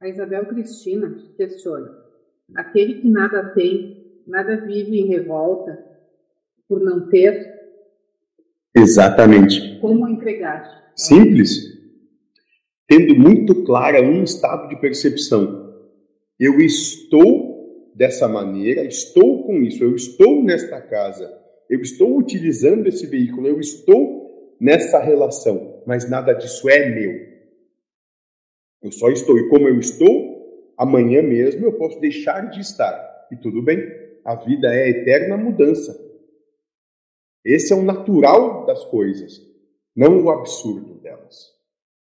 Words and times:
A 0.00 0.08
Isabel 0.08 0.46
Cristina 0.46 1.14
questiona: 1.36 1.90
aquele 2.56 3.00
que 3.00 3.08
nada 3.08 3.50
tem, 3.50 4.22
nada 4.26 4.56
vive 4.64 4.98
em 4.98 5.06
revolta 5.06 5.78
por 6.68 6.80
não 6.80 7.08
ter? 7.08 7.60
Exatamente. 8.74 9.78
Como 9.80 10.08
entregar? 10.08 10.92
Simples. 10.96 11.68
Tendo 12.88 13.14
muito 13.14 13.64
clara 13.64 14.02
um 14.02 14.24
estado 14.24 14.68
de 14.68 14.80
percepção. 14.80 15.68
Eu 16.38 16.58
estou 16.60 17.92
dessa 17.94 18.26
maneira, 18.26 18.84
estou 18.84 19.44
com 19.44 19.62
isso, 19.62 19.84
eu 19.84 19.94
estou 19.94 20.42
nesta 20.42 20.80
casa, 20.80 21.30
eu 21.68 21.80
estou 21.80 22.16
utilizando 22.16 22.86
esse 22.86 23.06
veículo, 23.06 23.46
eu 23.46 23.60
estou 23.60 24.56
nessa 24.58 24.98
relação, 24.98 25.82
mas 25.86 26.08
nada 26.08 26.32
disso 26.32 26.68
é 26.68 26.88
meu. 26.88 27.29
Eu 28.82 28.92
só 28.92 29.08
estou. 29.10 29.38
E 29.38 29.48
como 29.48 29.68
eu 29.68 29.78
estou, 29.78 30.72
amanhã 30.76 31.22
mesmo 31.22 31.66
eu 31.66 31.72
posso 31.74 32.00
deixar 32.00 32.50
de 32.50 32.60
estar. 32.60 33.28
E 33.30 33.36
tudo 33.36 33.62
bem. 33.62 33.80
A 34.24 34.34
vida 34.34 34.74
é 34.74 34.88
eterna 34.88 35.36
mudança. 35.36 35.98
Esse 37.44 37.72
é 37.72 37.76
o 37.76 37.82
natural 37.82 38.66
das 38.66 38.84
coisas, 38.84 39.40
não 39.96 40.24
o 40.24 40.30
absurdo. 40.30 40.99